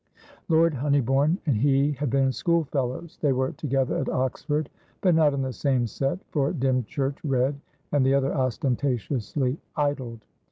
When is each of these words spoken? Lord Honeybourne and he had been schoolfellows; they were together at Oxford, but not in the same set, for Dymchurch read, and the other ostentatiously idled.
Lord 0.49 0.73
Honeybourne 0.73 1.37
and 1.45 1.57
he 1.57 1.91
had 1.91 2.09
been 2.09 2.31
schoolfellows; 2.31 3.19
they 3.21 3.33
were 3.33 3.51
together 3.51 3.97
at 3.99 4.09
Oxford, 4.09 4.67
but 4.99 5.13
not 5.13 5.35
in 5.35 5.43
the 5.43 5.53
same 5.53 5.85
set, 5.85 6.17
for 6.31 6.51
Dymchurch 6.53 7.19
read, 7.23 7.59
and 7.91 8.03
the 8.03 8.15
other 8.15 8.33
ostentatiously 8.33 9.59
idled. 9.75 10.21